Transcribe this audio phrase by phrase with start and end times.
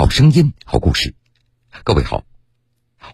[0.00, 1.14] 好声音，好故事。
[1.84, 2.24] 各位好，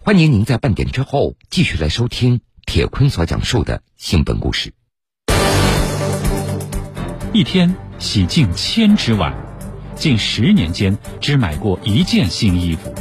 [0.05, 4.73] 欢迎您在半点之后继续来收听铁坤所讲述的新闻故事。
[7.33, 9.35] 一天洗净千只碗，
[9.97, 12.95] 近十年间只买过一件新衣服，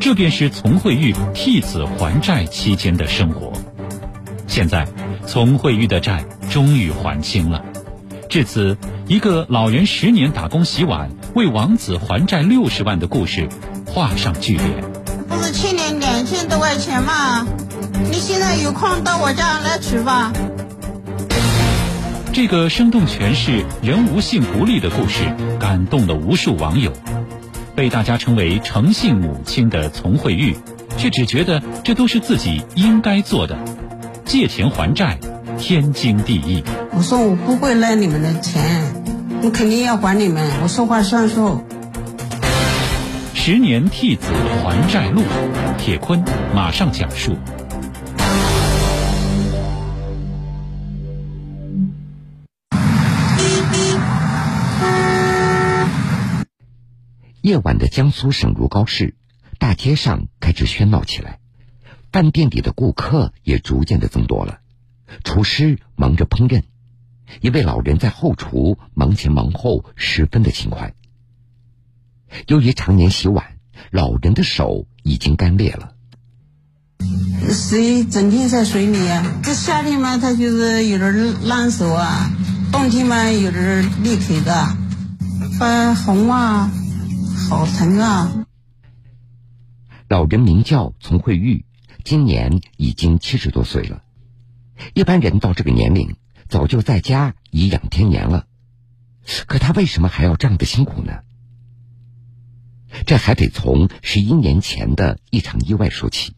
[0.00, 3.52] 这便是丛慧玉替子还债期间的生活。
[4.46, 4.88] 现在，
[5.26, 7.62] 丛慧玉的债终于还清了。
[8.30, 8.78] 至此，
[9.12, 13.46] 一个老人十年打工洗碗为王子还债六十万的故事
[13.86, 14.70] 画上句点。
[15.28, 17.46] 不是欠你两千多块钱吗？
[18.10, 20.32] 你现在有空到我家来取吧。
[22.32, 25.26] 这个生动诠释人无信不立的故事，
[25.60, 26.90] 感动了无数网友。
[27.74, 30.56] 被大家称为诚信母亲的丛慧玉，
[30.96, 33.58] 却只觉得这都是自己应该做的，
[34.24, 35.18] 借钱还债。
[35.58, 36.64] 天经地义。
[36.92, 38.91] 我说我不会赖你们的钱，
[39.44, 40.62] 我肯定要管你们。
[40.62, 41.64] 我说话算数。
[43.34, 44.32] 十年替子
[44.62, 45.20] 还债路，
[45.78, 46.22] 铁坤
[46.54, 47.36] 马上讲述。
[57.40, 59.16] 夜晚的江苏省如皋市，
[59.58, 61.40] 大街上开始喧闹起来，
[62.12, 64.60] 饭店里的顾客也逐渐的增多了。
[65.24, 66.62] 厨师忙着烹饪，
[67.40, 70.94] 一位老人在后厨忙前忙后，十分的勤快。
[72.46, 73.58] 由于常年洗碗，
[73.90, 75.94] 老人的手已经干裂了。
[77.50, 82.30] 水整天在水里啊，这夏天嘛，它就是有点烂手啊；
[82.70, 84.76] 冬天嘛，有点裂开的，
[85.58, 86.70] 发红啊，
[87.48, 88.46] 好疼啊。
[90.08, 91.64] 老人名叫丛慧玉，
[92.04, 94.02] 今年已经七十多岁了。
[94.94, 96.16] 一般人到这个年龄，
[96.52, 98.46] 早就在家颐养天年了，
[99.46, 101.20] 可他为什么还要这样的辛苦呢？
[103.06, 106.34] 这还得从十一年前的一场意外说起。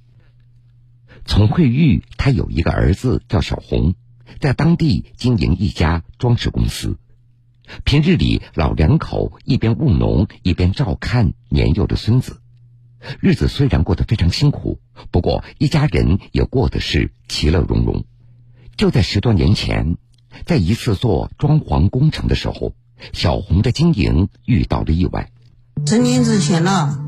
[1.25, 3.97] 丛慧玉她有一个儿子叫小红，
[4.39, 6.97] 在当地经营一家装饰公司。
[7.83, 12.41] 平日里，老两口一边务农，一边照看年幼的孙子，
[13.19, 14.79] 日子虽然过得非常辛苦，
[15.11, 18.05] 不过一家人也过得是其乐融融。
[18.77, 19.97] 就在十多年前，
[20.47, 22.73] 在一次做装潢工程的时候，
[23.13, 25.31] 小红的经营遇到了意外。
[25.87, 26.99] 成年之前呢，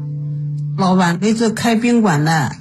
[0.76, 2.54] 老板一直开宾馆的，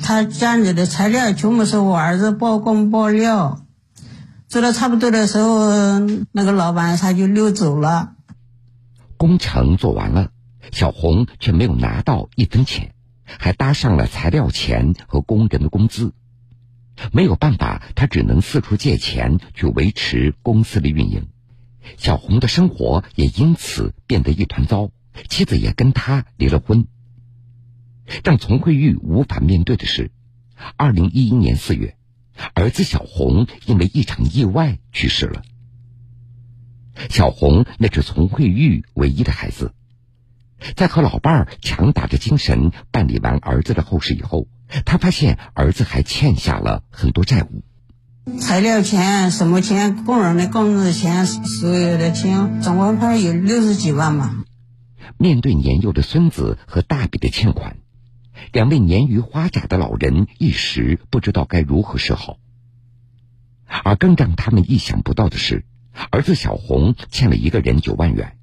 [0.00, 3.64] 他家里的材料全部是我儿子包工包料，
[4.48, 5.70] 做的差不多的时候，
[6.30, 8.12] 那个老板他就溜走了。
[9.16, 10.30] 工程做完了，
[10.70, 12.92] 小红却没有拿到一分钱，
[13.24, 16.12] 还搭上了材料钱和工人的工资。
[17.12, 21.28] 没有办法，他只能四处借钱去维持公司的运营，
[21.96, 24.90] 小红的生活也因此变得一团糟，
[25.28, 26.86] 妻子也跟他离了婚。
[28.24, 30.10] 让丛慧玉无法面对的是，
[30.76, 31.96] 二零一一年四月，
[32.54, 35.42] 儿子小红因为一场意外去世了。
[37.08, 39.72] 小红那是丛慧玉唯一的孩子，
[40.76, 44.46] 在和老伴儿强打着精神办理完儿子的后事以后。
[44.84, 47.62] 他发现儿子还欠下了很多债务，
[48.38, 54.44] 材料钱、什么钱、工人的工资钱，所有的钱，总共他有六十几万嘛。
[55.18, 57.76] 面对年幼的孙子和大笔的欠款，
[58.52, 62.38] 两位年逾花甲的老人一时不知道该如何是好。
[63.84, 65.64] 而更让他们意想不到的是，
[66.10, 68.36] 儿子小红欠了一个人九万元，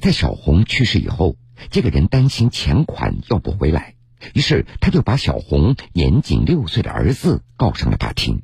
[0.00, 1.36] 在小红去世以后，
[1.70, 3.95] 这个人担心钱款要不回来。
[4.34, 8.42] 于是，他就把小红年仅六岁的儿子告上了法庭。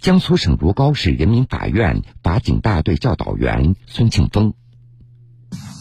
[0.00, 4.54] 江苏省如皋市人民法院法警大队教导员孙庆峰：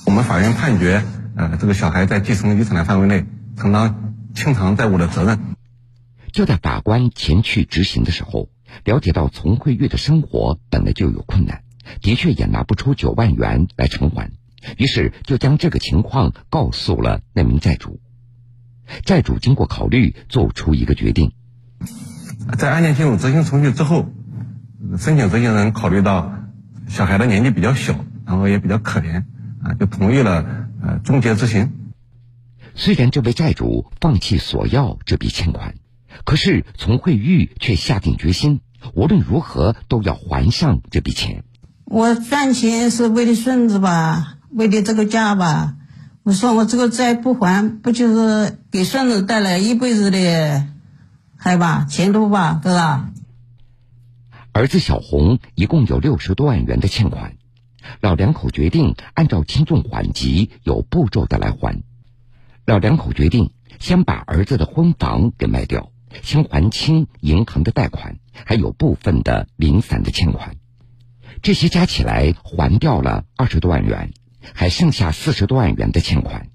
[0.05, 1.03] 我们法院判决，
[1.35, 3.25] 呃，这个小孩在继承遗产的范围内
[3.57, 5.39] 承担清偿债务的责任。
[6.31, 8.49] 就在法官前去执行的时候，
[8.83, 11.63] 了解到丛慧玉的生活本来就有困难，
[12.01, 14.31] 的确也拿不出九万元来偿还，
[14.77, 17.99] 于是就将这个情况告诉了那名债主。
[19.05, 21.31] 债主经过考虑，做出一个决定。
[22.57, 24.07] 在案件进入执行程序之后，
[24.97, 26.33] 申请执行人考虑到
[26.87, 27.95] 小孩的年纪比较小，
[28.25, 29.23] 然后也比较可怜，
[29.61, 31.71] 啊，就同意了呃终结执行。
[32.73, 35.75] 虽然这位债主放弃索要这笔欠款，
[36.25, 38.61] 可是丛慧玉却下定决心，
[38.93, 41.43] 无论如何都要还上这笔钱。
[41.85, 45.75] 我赚钱是为了孙子吧，为了这个家吧。
[46.23, 50.67] 我说我这个债不还，不就是给孙子带来一辈子的
[51.35, 53.09] 害吧、前途吧，对吧？
[54.51, 57.33] 儿子小红一共有六十多万元的欠款，
[58.01, 61.81] 老两口决定按照轻重缓急、有步骤的来还。
[62.65, 65.91] 老两口决定先把儿子的婚房给卖掉，
[66.21, 70.55] 先还清银行的贷款，还有部分的零散的欠款。
[71.41, 74.11] 这些加起来还掉了二十多万元，
[74.53, 76.47] 还剩下四十多万元的欠款。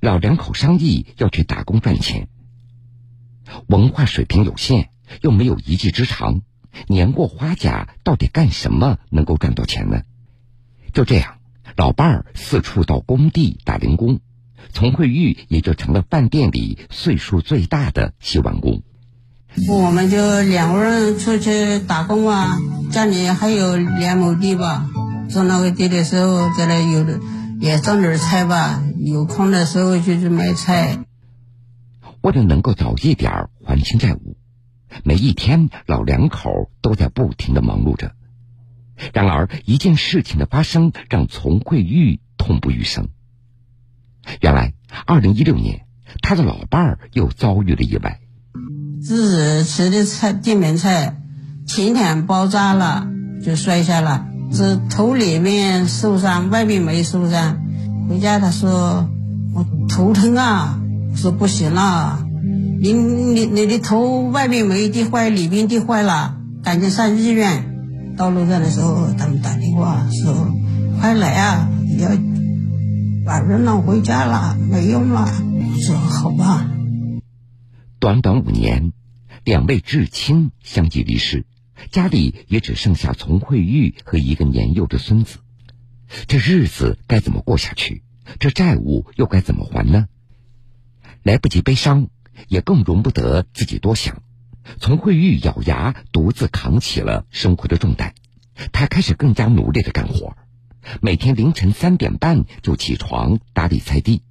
[0.00, 2.28] 老两口商议要去打工赚钱。
[3.68, 4.90] 文化水平有限，
[5.20, 6.42] 又没有一技之长，
[6.86, 10.02] 年过花甲，到底干什么能够赚到钱呢？
[10.92, 11.38] 就这样，
[11.76, 14.20] 老伴儿四处到工地打零工，
[14.72, 18.82] 丛慧玉也就成了饭店里岁数最大的洗碗工。
[19.68, 22.58] 我们就两个人出去打工啊，
[22.90, 24.88] 家里还有两亩地吧，
[25.32, 27.18] 种那个地的时候，在那有的
[27.60, 30.98] 也种点菜吧，有空的时候就去买菜。
[32.20, 34.36] 为了能够早一点还清债务，
[35.02, 38.12] 每一天老两口都在不停的忙碌着。
[39.12, 43.08] 然而，一件事情的发生让丛慧玉痛不欲生。
[44.40, 44.74] 原来，
[45.06, 45.86] 二零一六年，
[46.20, 48.20] 他的老伴儿又遭遇了意外。
[49.00, 51.20] 自己吃的菜地面菜，
[51.66, 53.08] 前天爆炸了，
[53.44, 57.58] 就摔下了，这头里面受伤，外面没受伤。
[58.08, 59.08] 回家他说
[59.54, 60.80] 我头疼啊，
[61.16, 62.26] 说不行了，
[62.80, 67.68] 你你你的头外面没地坏，里面地坏了，赶紧上医院。
[68.16, 70.48] 到路上的时候，他们打电话说
[71.00, 71.68] 快来啊，
[71.98, 72.10] 要
[73.24, 75.26] 把人弄回家了，没用了。
[75.80, 76.68] 说好吧。
[77.98, 78.92] 短短五年，
[79.44, 81.46] 两位至亲相继离世，
[81.90, 85.38] 家里也只剩下丛慧玉和一个年幼的孙子。
[86.26, 88.02] 这日子该怎么过下去？
[88.38, 90.06] 这债务又该怎么还呢？
[91.22, 92.08] 来不及悲伤，
[92.48, 94.22] 也更容不得自己多想。
[94.78, 98.14] 丛慧玉咬牙，独自扛起了生活的重担。
[98.72, 100.36] 她开始更加努力的干活，
[101.00, 104.22] 每天凌晨三点半就起床打理菜地，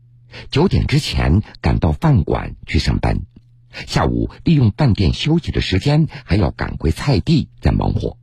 [0.50, 3.22] 九点之前赶到饭馆去上班，
[3.88, 8.18] 下午利用饭店休息的时间还要赶回菜地再忙活，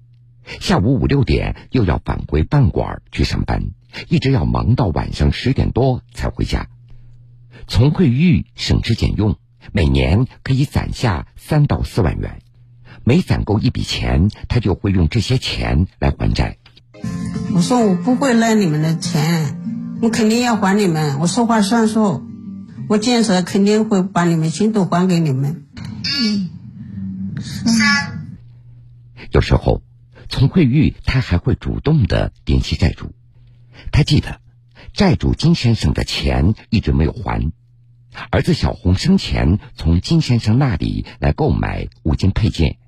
[0.61, 3.71] 下午五六点又要返回饭馆去上班，
[4.09, 6.69] 一直要忙到晚上十点多才回家。
[7.67, 9.37] 丛慧玉省吃俭用。
[9.71, 12.39] 每年可以攒下三到四万元，
[13.05, 16.57] 每攒够一笔钱，他就会用这些钱来还债。
[17.55, 19.59] 我说我不会赖你们的钱，
[20.01, 22.23] 我肯定要还你们，我说话算数，
[22.89, 25.67] 我建设肯定会把你们心都还给你们。
[26.23, 26.49] 嗯，
[29.31, 29.83] 有时候，
[30.31, 33.13] 丛慧玉她还会主动的联系债主，
[33.93, 34.41] 她记得
[34.95, 37.53] 债主金先生的钱一直没有还。
[38.31, 42.79] 儿子小红生前从金先生那里来购买五金配件，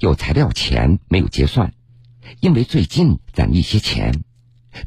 [0.00, 1.72] 有材料钱没有结算，
[2.40, 4.22] 因为最近攒一些钱，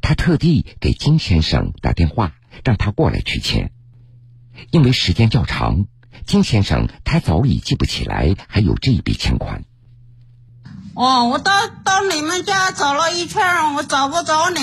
[0.01, 3.71] 他特地给金先生打电话，让他过来取钱。
[4.71, 5.85] 因为时间较长，
[6.25, 9.63] 金先生他早已记不起来还有这一笔欠款。
[10.93, 11.51] 哦，我到
[11.83, 14.59] 到你们家找了一圈，我找不着你，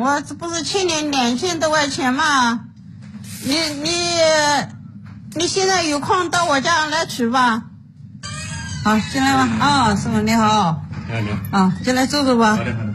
[0.00, 2.60] 我这不是欠你两千多块钱吗？
[3.44, 3.90] 你你。
[5.32, 7.62] 你现在有空到我家来取吧。
[8.82, 9.48] 好，进来吧。
[9.60, 10.82] 啊，师傅你好。
[11.06, 11.56] 你好，你好。
[11.56, 12.56] 啊，进来坐坐吧。
[12.56, 12.94] 好的，好的。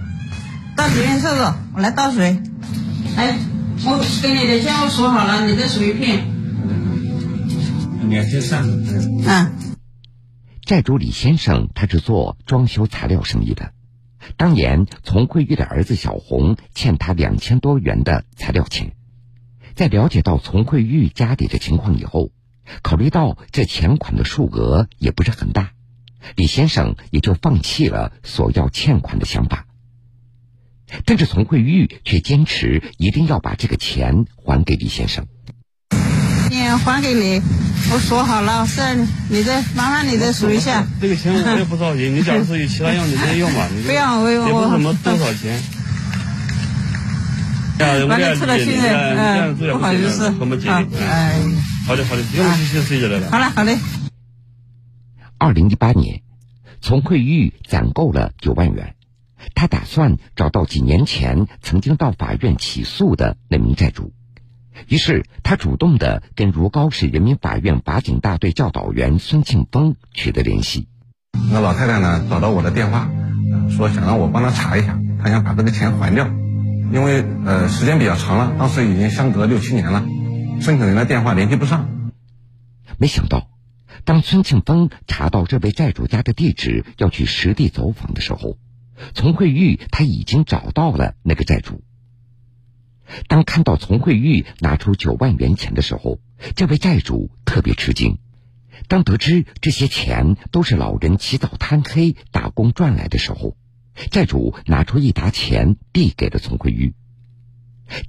[0.75, 2.43] 到里面坐坐，我来倒水。
[3.15, 3.39] 哎，
[3.85, 6.34] 我给你的钱我数好了，你再数一遍。
[8.09, 8.67] 两千三。
[8.67, 9.51] 嗯。
[10.61, 13.71] 债主李先生，他是做装修材料生意的。
[14.37, 18.93] 当年丛慧玉的儿子小红欠他两千多元的材料钱。
[19.75, 22.31] 在了解到丛慧玉家里的情况以后，
[22.81, 25.73] 考虑到这钱款的数额也不是很大，
[26.35, 29.67] 李先生也就放弃了索要欠款的想法。
[31.05, 35.27] 但是丛慧玉却坚持一定要把这个钱还给李先生。
[36.49, 37.41] 你还给你，
[37.91, 38.81] 我说好了，是
[39.29, 40.85] 你再麻烦你再数一下。
[40.99, 43.67] 这个钱我也不着急，你假如说有其他用， 你再用吧。
[43.85, 45.61] 不要，我也不什么 多少钱。
[47.77, 50.27] 把你出了心了，嗯，不好意思，
[50.99, 51.35] 哎，
[51.85, 53.29] 好的好的，不用谢谢谢谢了。
[53.29, 53.77] 好了好的。
[55.37, 56.21] 二零一八年，
[56.81, 58.95] 丛慧玉攒够了九万元，
[59.53, 64.13] 他打算找到几年前曾经到法院起诉的那名债主，
[64.87, 70.87] 于是他主动的跟如皋市人民法院法警大队教导员孙庆峰取得联系。
[71.51, 73.09] 那老太太呢，找到我的电话，
[73.69, 76.27] 说想让我帮她查一下，她想把这个钱还掉。
[76.93, 80.05] 因为呃时间比较长了，当时已经相隔六七年了，
[80.61, 81.89] 申请人的电话联系不上。
[82.97, 83.49] 没想到，
[84.05, 88.57] 当孙庆峰查到这位债主家的地址，要去实地走访的时候，
[89.13, 91.81] 丛慧玉他已经找到了那个债主。
[93.27, 96.19] 当看到丛慧玉拿出九万元钱的时候，
[96.55, 98.17] 这位债主特别吃惊。
[98.87, 103.55] 当得知这些钱都是老人起早贪黑打工赚来的时候，
[104.11, 106.93] 债主拿出一沓钱递给了丛慧玉。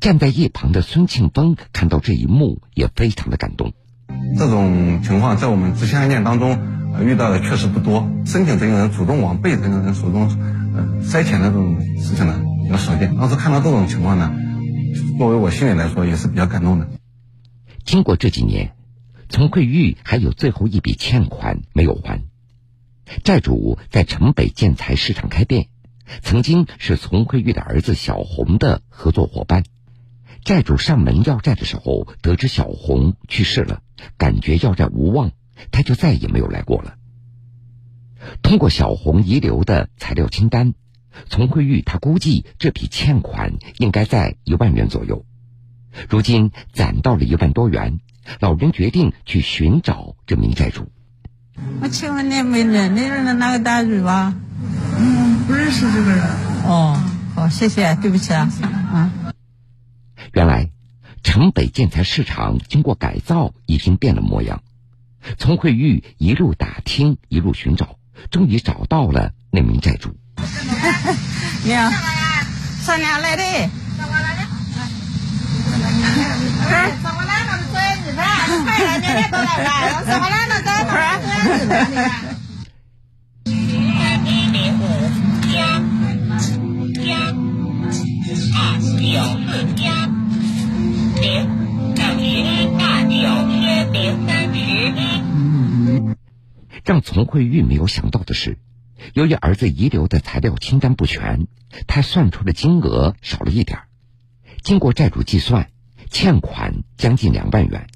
[0.00, 3.74] 站在一旁的孙庆峰看到这一幕，也非常的感动。
[4.38, 6.58] 这种情况在我们执行案件当中，
[7.04, 8.10] 遇到的确实不多。
[8.24, 10.30] 申请执行人主动往被执行人手中，
[11.02, 13.14] 塞钱的这种事情呢，比较少见。
[13.16, 14.34] 当时看到这种情况呢，
[15.18, 16.88] 作为我心里来说，也是比较感动的。
[17.84, 18.74] 经过这几年，
[19.28, 22.24] 丛慧玉还有最后一笔欠款没有还。
[23.22, 25.68] 债主在城北建材市场开店，
[26.22, 29.64] 曾经是丛慧玉的儿子小红的合作伙伴。
[30.44, 33.82] 债主上门要债的时候，得知小红去世了，
[34.16, 35.32] 感觉要债无望，
[35.70, 36.96] 他就再也没有来过了。
[38.42, 40.74] 通过小红遗留的材料清单，
[41.28, 45.24] 丛慧玉他估计这笔欠款应该在一万元左右。
[46.08, 48.00] 如今攒到了一万多元，
[48.40, 50.90] 老人决定去寻找这名债主。
[51.80, 54.34] 我请问你没人，你认得那个债主吧？
[54.98, 56.22] 嗯，不认识这个人。
[56.66, 57.02] 哦，
[57.34, 58.50] 好，谢谢，对不起啊，
[58.92, 59.12] 啊。
[60.34, 60.70] 原来，
[61.22, 64.62] 城北建材市场经过改造，已经变了模样。
[65.38, 67.98] 丛慧玉一路打听，一路寻找，
[68.30, 70.14] 终于找到了那名债主。
[71.64, 71.90] 你好，
[72.82, 73.42] 上哪来的？
[73.42, 74.42] 上我来的。
[77.02, 77.74] 上我来了，做
[78.04, 78.20] 日饭，
[78.64, 79.66] 快点，年年都来玩。
[80.06, 81.00] 上我来了，在哪儿？
[81.20, 81.96] 做日饭的。
[83.44, 84.82] 一零五
[85.52, 85.54] 加
[87.04, 87.06] 加
[88.54, 88.84] 二九
[89.46, 89.82] 四加
[91.20, 91.24] 零
[91.94, 92.24] 等于
[92.78, 93.14] 大九
[93.50, 94.94] 千零三十一。
[96.84, 98.58] 让丛慧玉没有想到的是，
[99.14, 101.46] 由于儿子遗留的材料清单不全，
[101.86, 103.88] 他算出的金额少了一点儿。
[104.62, 105.70] 经过债主计算，
[106.10, 107.86] 欠款将近两万元，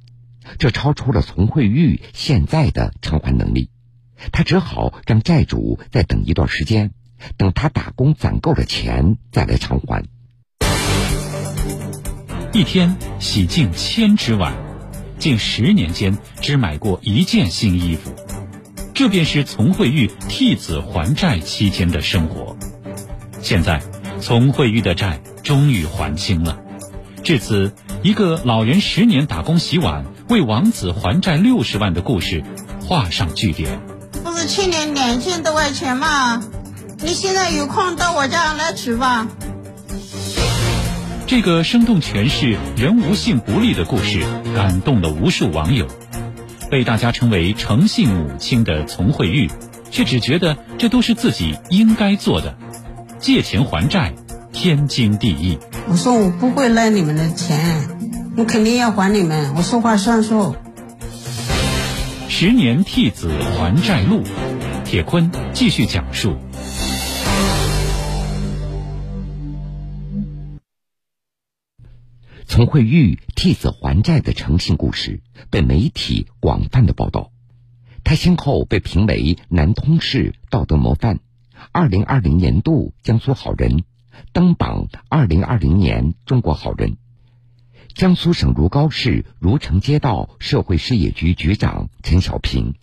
[0.58, 3.70] 这超出了丛慧玉现在的偿还能力。
[4.32, 6.92] 他只好让债主再等一段时间，
[7.36, 10.04] 等他打工攒够了钱再来偿还。
[12.52, 14.54] 一天洗净千只碗，
[15.18, 18.14] 近十年间只买过一件新衣服，
[18.94, 22.56] 这便是丛慧玉替子还债期间的生活。
[23.42, 23.80] 现在，
[24.20, 26.59] 丛慧玉的债终于还清了，
[27.23, 32.44] 至此，一个老人十年打工洗碗为王子还债六十万的故事
[32.87, 33.80] 画上句点。
[34.23, 36.42] 不是去年两千多块钱吗？
[36.99, 39.26] 你现在有空到我家来取吧。
[41.26, 44.20] 这个生动诠释人无信不立的故事，
[44.54, 45.87] 感动了无数网友。
[46.70, 49.50] 被大家称为诚信母亲的丛慧玉，
[49.90, 52.56] 却只觉得这都是自己应该做的。
[53.18, 54.14] 借钱还债，
[54.52, 55.58] 天经地义。
[55.88, 57.88] 我说我不会赖你们的钱，
[58.36, 60.54] 我肯定要还你们，我说话算数。
[62.28, 64.22] 十年替子还债路，
[64.84, 66.36] 铁坤继续讲述。
[72.50, 77.30] 丛慧玉替子还债的诚信故事被媒体广泛的报道，
[78.02, 81.21] 他先后被评为南通市道德模范、
[81.71, 83.85] 二零二零年度江苏好人，
[84.33, 86.97] 登榜二零二零年中国好人。
[87.95, 92.75] 江苏省如皋市如城街道社会事业局局长陈小平，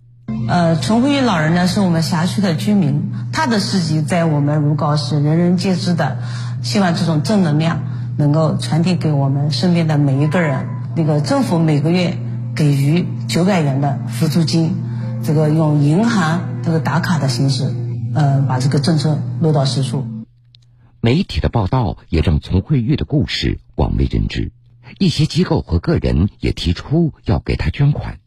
[0.48, 6.20] 呃，丛慧玉老人呢是我们辖区的居民，他的事迹在我们如皋市人人皆知的，
[6.64, 7.84] 希望这种正能量
[8.18, 10.68] 能够传递给我们身边的每一个人。
[10.96, 12.18] 那个政府每个月
[12.56, 14.76] 给予九百元的扶助金，
[15.24, 17.72] 这个用银行这个打卡的形式，
[18.14, 20.06] 呃，把这个政策落到实处。
[21.00, 24.52] 媒体的报道也让丛慧玉的故事广为人知。
[25.00, 28.18] 一些机构和个人也提出要给他捐款。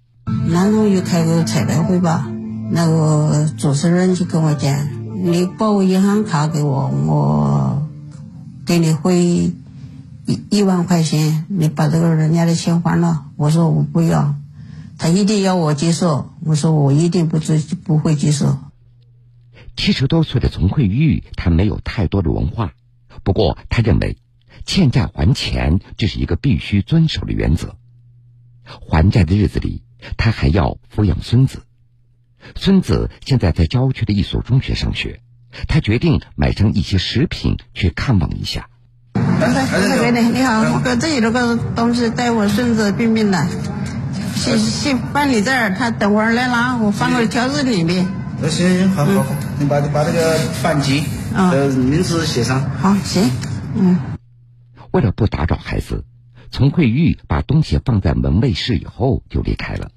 [0.46, 2.30] 南通又开个彩排会吧，
[2.70, 4.86] 那个主持人就跟我讲
[5.24, 7.88] ：“你报个银行卡给我，我
[8.64, 9.52] 给你汇
[10.50, 14.36] 一万块钱，你把这个人家的钱还了。”我说我不要，
[14.98, 18.58] 他一定要我接受，我说我一定不接不会接受。
[19.76, 22.72] 七十多岁的丛慧玉，她没有太多的文化，
[23.22, 24.18] 不过她认为。
[24.66, 27.76] 欠债还钱，这是一个必须遵守的原则。
[28.62, 29.84] 还债的日子里，
[30.18, 31.62] 他还要抚养孙子。
[32.56, 35.22] 孙子现在在郊区的一所中学上学，
[35.66, 38.68] 他决定买上一些食品去看望一下。
[39.40, 43.46] 给你，你好，我这里有个东西带我孙子病病的，
[44.34, 48.06] 先先放你这儿，他等会儿来拿，我放到条子里面。
[48.42, 49.26] 那行行好好好，
[49.58, 51.04] 你把把那个班级
[51.34, 52.62] 呃名字写上。
[52.80, 53.30] 好，行，
[53.74, 53.98] 嗯。
[54.92, 56.04] 为了不打扰孩子，
[56.50, 59.90] 丛慧玉把东西放在门卫室以后就离开了。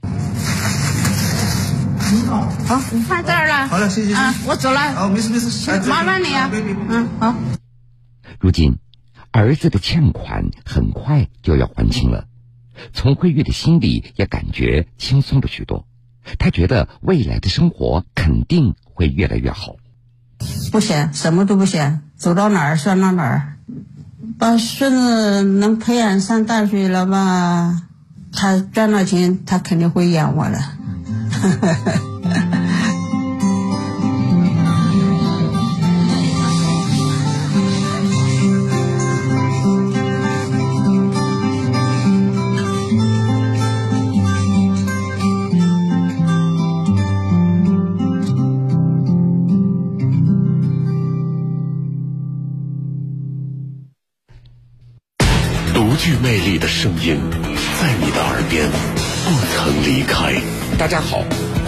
[2.67, 3.67] 好，你放这儿了。
[3.67, 4.13] 好了，谢谢。
[4.13, 4.79] 啊，我走了。
[4.97, 6.49] 哦，没事没事，麻烦你啊。
[6.89, 7.35] 嗯，好。
[8.39, 8.77] 如今，
[9.33, 12.27] 儿子的欠款很快就要还清了，
[12.93, 15.87] 丛慧玉的心里也感觉轻松了许多。
[16.37, 19.77] 她觉得未来的生活肯定会越来越好。
[20.71, 23.57] 不嫌，什么都不嫌，走到哪儿算到哪儿。
[24.37, 27.81] 把孙子能培养上大学了吧？
[28.31, 30.61] 他赚了钱，他肯定会养我的。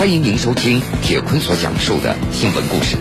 [0.05, 2.95] 欢迎您收听铁坤所讲述的新闻故事。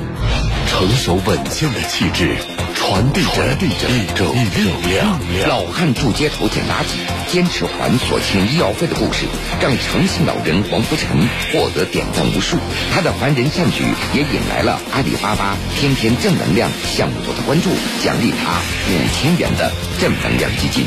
[0.67, 2.35] 成熟稳健的气质，
[2.75, 5.21] 传递着一种力量。
[5.47, 9.27] 老汉住街头捡垃圾，坚持还所欠医药费的故事，
[9.61, 12.57] 让诚信老人黄福成获得点赞无数。
[12.95, 13.85] 他的凡人善举
[14.15, 17.69] 也引来了阿里巴巴天天正能量项目组的关注，
[18.03, 19.71] 奖励他五千元的
[20.01, 20.87] 正能量基金。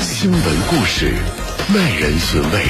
[0.00, 1.12] 新闻故事，
[1.74, 2.64] 耐人寻味，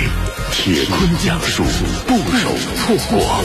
[0.50, 1.62] 铁坤讲述，
[2.06, 3.44] 不容错过。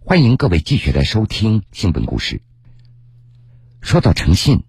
[0.00, 2.42] 欢迎各位继续来收听新闻故事。
[3.80, 4.64] 说到诚信，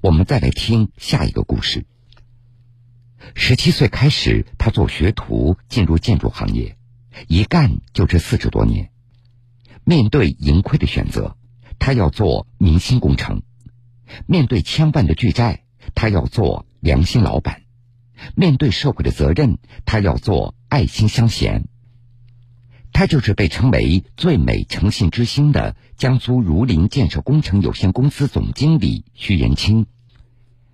[0.00, 1.84] 我们再来听下一个故事。
[3.34, 6.76] 十七岁开始，他做学徒，进入建筑行业，
[7.28, 8.90] 一干就是四十多年。
[9.84, 11.36] 面对盈亏的选择，
[11.78, 13.40] 他要做明星工程；
[14.26, 15.64] 面对千万的巨债，
[15.94, 17.61] 他要做良心老板；
[18.34, 21.64] 面对社会的责任，他要做爱心相衔。
[22.92, 29.86] 他就是被称为“最美诚信之星”的江苏儒林建设工程有限公司总经理徐延清。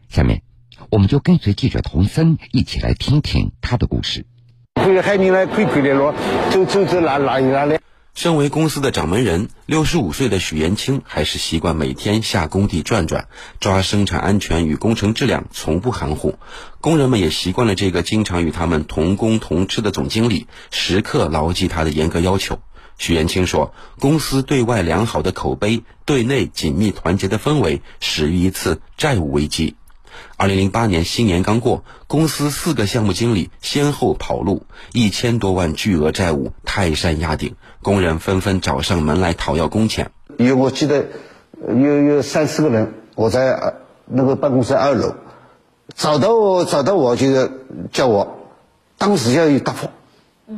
[0.08, 0.42] 下面，
[0.90, 4.26] 我们就跟随记者童森一起来听听他的故事。
[4.74, 6.14] 可海宁来亏亏的咯，
[6.50, 7.78] 走走走哪哪哪里。
[8.14, 13.28] 身为公司的掌门人，六十五岁的许延清还是习惯每天下工地转转，
[13.60, 16.38] 抓生产安全与工程质量，从不含糊。
[16.80, 22.60] 工人们也习惯了这个经常与他们同工同吃的总经理，时刻牢记他的严格要求。
[22.98, 29.76] 许延清说：“公司对外良好的口碑，对内紧密团结的氛围，始于一次债务危机。”
[30.36, 40.10] 二零零八年新年刚过，公司四个项目经理先后跑路，一千多万巨额债务泰山压顶，工人纷纷找上门来讨要工钱。
[40.36, 41.06] 有我记得
[41.66, 43.74] 有有三四个人，我在
[44.06, 45.14] 那个办公室二楼，
[45.94, 47.50] 找到我找到我就
[47.92, 48.38] 叫我，
[48.96, 49.88] 当时要有答复。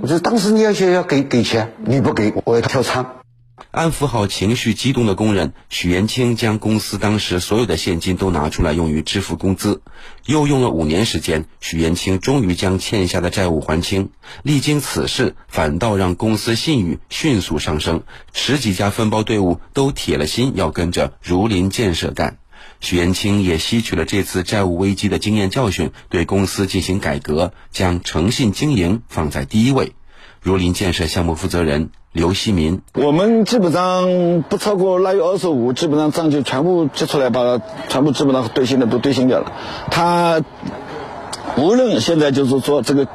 [0.01, 3.20] 我说当时你要先要给给钱，你不给我要跳仓。
[3.71, 9.81] 安抚好情绪激动的工人，许延清将公司当时所有的现金都拿出来用于支付工资，
[10.27, 14.11] 又用了五年时间，许延清终于将欠下的债务还清。
[14.43, 18.03] 历经此事，反倒让公司信誉迅速上升，
[18.33, 22.39] 十几家分包队伍都铁了心要跟着儒林建设干。
[22.81, 29.93] 许延清也吸取了这次债务危机的经验教训，对公司进行改革，将诚信经营放在第一位。
[30.42, 39.53] 儒林建设项目负责人刘希民，我们基本上不超过腊月二十五，基本上账就全部结出来，把全部基本上兑现的都兑现掉了。
[39.90, 40.40] 他
[41.57, 43.07] 无论现在就是说这个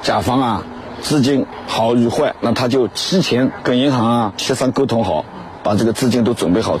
[0.00, 0.62] 甲方啊
[1.02, 5.26] 资金好与坏，那他就提前跟银行啊协商沟通好，
[5.62, 6.80] 把这个资金都准备好。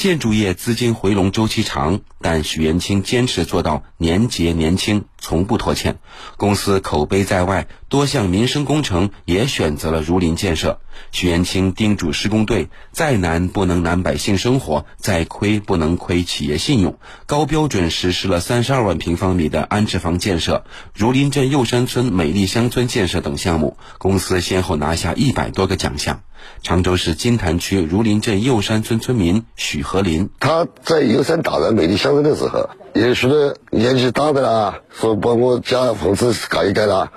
[0.00, 5.98] 建筑业资金回笼周期长，但许元清坚持做到年结年清，从不拖欠。
[6.38, 10.80] 公司口碑在外，多项民生工程也选择了儒林建设。
[11.12, 16.98] 许元清叮嘱施工队：再难不能难百姓生活，再亏不能亏企业信用。
[17.26, 26.22] 高标准实施了三十二万平方米的安置房建设，儒林镇右山村美丽乡村建设等项目，公司先后拿下一百多个奖项。
[26.62, 37.12] 常州市金坛区儒林镇右山村村民许和林，他在右山打造美丽乡村的时候，有许多年纪大的啦，说帮我家房子改一改啦，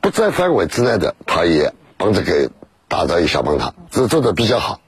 [0.00, 2.50] 不在范围之内的，他也帮着给
[2.88, 4.80] 打造一下，帮他，这做的比较好，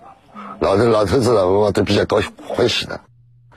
[0.60, 3.00] 老头老头子老妈都比较高兴欢喜的。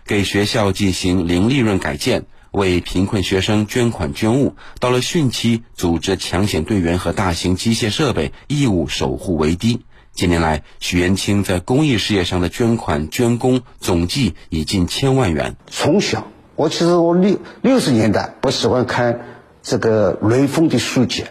[0.05, 9.81] 给学校进行零利润改建，为贫困学生捐款捐物，到了汛期，组织抢险队员和大型机械设备义务守护围堤。
[10.19, 15.55] 近年来，许元清在公益事业上的捐款捐功总计已近千万元。
[15.67, 16.27] 从小
[16.57, 19.21] 我其实我六六十年代，我喜欢看
[19.63, 21.23] 这个雷锋的书籍，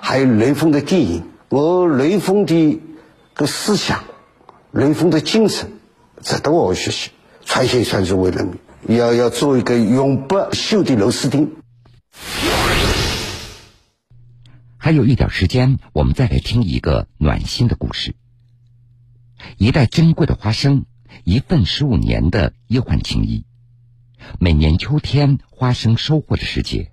[0.00, 1.24] 还有雷锋的电影。
[1.50, 2.80] 我雷锋的
[3.34, 4.04] 个思想，
[4.70, 5.72] 雷锋的精神，
[6.22, 7.10] 值得我学习，
[7.44, 8.46] 传承下去为人
[8.86, 11.56] 民，要要做一个永不锈的螺丝钉。
[14.78, 18.14] 还有一点时间，我们再来听一个暖心的故事。
[19.58, 20.84] 一袋珍贵的花生，
[21.24, 23.44] 一份十五年的医患情谊。
[24.38, 26.92] 每年秋天花生收获的时节，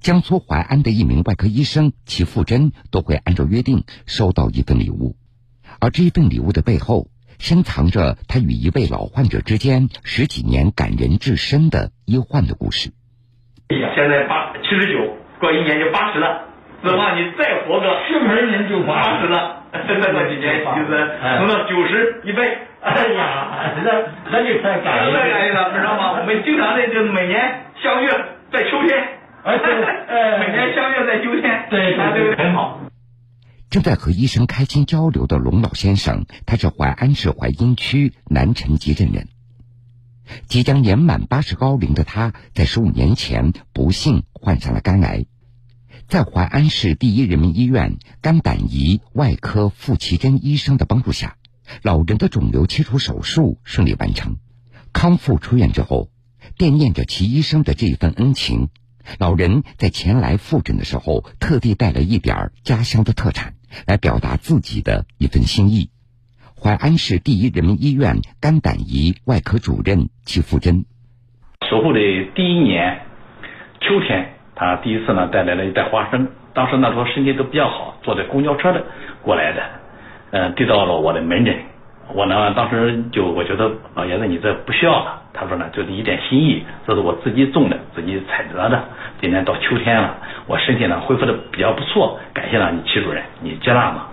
[0.00, 5.16] 江苏淮安的一名外科医生齐富珍都会按照约定收到一份礼物，
[5.78, 12.92] 而这一份礼物的背后，深藏着他与一位老患者之间十几年感人至深的医患的故事。
[13.68, 16.53] 哎呀现在八七十九，过一年就八十了。
[16.84, 22.44] 指望你再活个十二年就八十了，再过几年就是能到九十一百。
[22.84, 23.90] 哎呀，那
[24.30, 26.20] 那就太感太感人了，知道吗？
[26.20, 28.10] 我们经常的就每年相约
[28.52, 29.02] 在秋天，
[29.42, 29.74] 哎对，
[30.38, 32.80] 每年相约在秋天，对对对，很好。
[33.70, 39.28] 正在和医生开心交流的龙老先生，他是淮安市淮阴区南城集镇人。
[40.46, 45.24] 即将年满八十高龄的他，在十五年前不幸患上了肝癌。
[46.08, 51.36] 在淮安市第一人民医院肝胆胰外科傅其珍医生的帮助下，
[51.82, 54.36] 老人的肿瘤切除手术顺利完成。
[54.92, 56.10] 康复出院之后，
[56.56, 58.68] 惦念着齐医生的这份恩情，
[59.18, 63.54] 老人在前来复诊的时候，特地带了一点家乡的特产，
[63.86, 65.90] 来表达自己的一份心意。
[66.54, 70.84] 淮安市第一人民医院肝胆胰外科主任齐富珍，
[71.68, 71.98] 手术的
[72.36, 73.00] 第一年
[73.80, 74.32] 秋天。
[74.56, 78.84] 他第一次呢带来了一袋花生，当时那时候身体都比较好，坐在公交车的
[79.22, 79.62] 过来的，
[80.30, 81.56] 嗯，递到了我的门诊。
[82.14, 88.84] 我呢当时就我觉得老爷子你这不需要了，他说呢就是一点心意，这是我自己种的，自己采摘的。
[89.20, 94.08] 今年到秋天了，我身体呢恢复的比较不错，感谢了你齐主任，你接纳吗？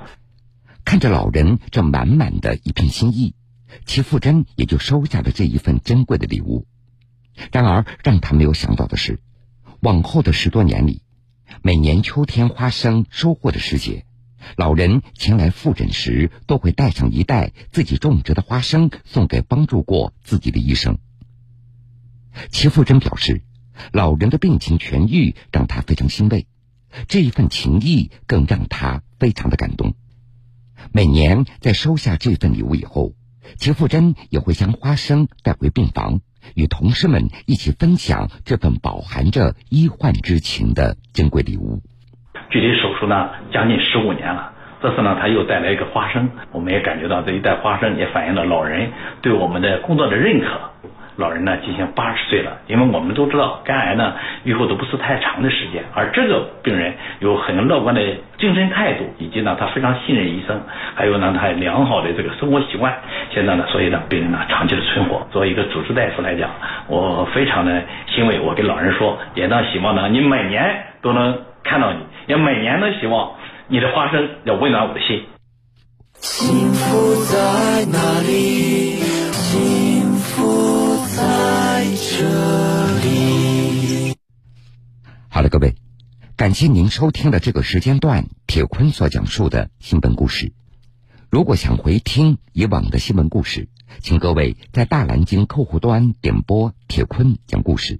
[0.86, 3.36] 看着老人这满满的一片心意，
[3.86, 6.65] 齐富珍也就收下了这一份珍贵的礼物。
[7.51, 9.19] 然而让他没有想到的是。
[9.82, 11.02] 往后的十多年里，
[11.63, 14.06] 每年秋天花生收获的时节，
[14.56, 21.00] 老人前来复诊时，都会带上一袋自己种植的花生，送给帮助过自己的医生。
[22.52, 23.41] 齐富珍表示，
[23.91, 26.46] 老人的病情痊愈让他非常欣慰，
[27.08, 29.96] 这一份情谊更让他非常的感动。
[30.91, 33.15] 每年在收下这份礼物以后，
[33.58, 36.22] 齐富珍也会将花生带回病房。
[36.56, 41.82] 与同事们一起分享这份饱含着医患之情的珍贵礼物。
[42.49, 44.54] 距离手术呢，将近十五年了。
[44.82, 50.71] 这次呢，他又带来一个花生，我们也感觉到这一袋花生也反映了老人对我们的工作的认可。
[51.17, 58.02] 老人呢，今年八十岁了，因为我们都知道肝癌呢预后都不是太长的时间，而这个病人有很乐观的
[58.39, 60.62] 精神态度，以及呢他非常信任医生，
[60.95, 62.93] 还有呢他良好的这个生活习惯。
[63.34, 65.28] 现在呢，所以呢病人呢长期的存活。
[65.32, 66.50] 作为一个主治大夫来讲，
[66.88, 68.39] 我非常的欣慰。
[68.39, 73.32] 我跟老人说，也当希望呢你每年都能看到你，也每年都希望
[73.67, 75.24] 你的花生要温暖我的心。
[76.13, 77.38] 幸福在
[77.91, 79.31] 哪里？
[82.21, 84.15] 这里。
[85.27, 85.75] 好了，各位，
[86.36, 90.53] 感谢您收听的这个时间段铁坤所讲述的新闻故事。
[91.29, 93.69] 如果想回听以往的新闻故事，
[94.01, 97.99] 请各位在大蓝鲸客户端点播铁坤讲故事。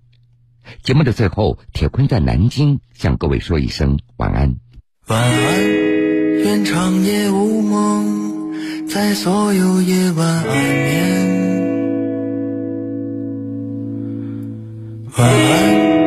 [0.84, 4.58] 节目的最后，铁坤在南京向各位说一声晚安。
[5.08, 5.64] 晚安，
[6.44, 11.71] 愿长夜无梦，在所有夜晚安眠。
[15.18, 16.01] 晚安。